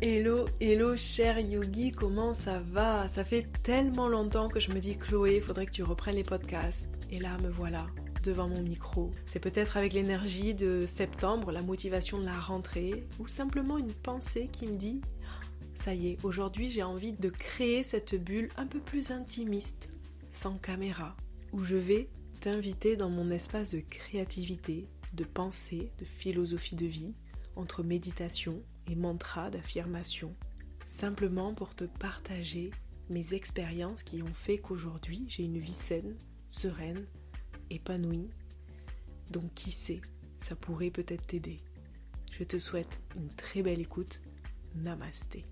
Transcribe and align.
Hello, 0.00 0.44
hello 0.60 0.96
cher 0.96 1.40
Yogi, 1.40 1.90
comment 1.90 2.32
ça 2.32 2.60
va? 2.60 3.08
Ça 3.08 3.24
fait 3.24 3.48
tellement 3.64 4.06
longtemps 4.06 4.48
que 4.48 4.60
je 4.60 4.70
me 4.70 4.78
dis 4.78 4.96
Chloé, 4.96 5.40
faudrait 5.40 5.66
que 5.66 5.72
tu 5.72 5.82
reprennes 5.82 6.14
les 6.14 6.22
podcasts. 6.22 6.88
Et 7.10 7.18
là, 7.18 7.36
me 7.38 7.48
voilà 7.48 7.84
devant 8.22 8.46
mon 8.46 8.62
micro. 8.62 9.10
C'est 9.26 9.40
peut-être 9.40 9.76
avec 9.76 9.94
l'énergie 9.94 10.54
de 10.54 10.86
septembre, 10.86 11.50
la 11.50 11.62
motivation 11.62 12.20
de 12.20 12.24
la 12.24 12.38
rentrée, 12.38 13.08
ou 13.18 13.26
simplement 13.26 13.76
une 13.76 13.92
pensée 13.92 14.48
qui 14.52 14.68
me 14.68 14.76
dit 14.76 15.00
ça 15.74 15.94
y 15.94 16.10
est, 16.10 16.24
aujourd'hui 16.24 16.70
j'ai 16.70 16.84
envie 16.84 17.12
de 17.12 17.28
créer 17.28 17.82
cette 17.82 18.14
bulle 18.14 18.50
un 18.56 18.66
peu 18.66 18.78
plus 18.78 19.10
intimiste, 19.10 19.88
sans 20.30 20.58
caméra, 20.58 21.16
où 21.52 21.64
je 21.64 21.76
vais 21.76 22.08
t'inviter 22.40 22.94
dans 22.94 23.10
mon 23.10 23.32
espace 23.32 23.74
de 23.74 23.80
créativité, 23.80 24.86
de 25.14 25.24
pensée, 25.24 25.90
de 25.98 26.04
philosophie 26.04 26.76
de 26.76 26.86
vie, 26.86 27.14
entre 27.56 27.82
méditation 27.82 28.62
et 28.88 28.96
mantra 28.96 29.50
d'affirmation, 29.50 30.34
simplement 30.86 31.54
pour 31.54 31.74
te 31.74 31.84
partager 31.84 32.70
mes 33.10 33.34
expériences 33.34 34.02
qui 34.02 34.22
ont 34.22 34.34
fait 34.34 34.58
qu'aujourd'hui 34.58 35.26
j'ai 35.28 35.44
une 35.44 35.58
vie 35.58 35.74
saine, 35.74 36.16
sereine, 36.48 37.06
épanouie. 37.70 38.30
Donc 39.30 39.52
qui 39.54 39.70
sait, 39.70 40.00
ça 40.40 40.56
pourrait 40.56 40.90
peut-être 40.90 41.26
t'aider. 41.26 41.60
Je 42.32 42.44
te 42.44 42.58
souhaite 42.58 43.00
une 43.16 43.28
très 43.28 43.62
belle 43.62 43.80
écoute. 43.80 44.20
Namasté. 44.74 45.44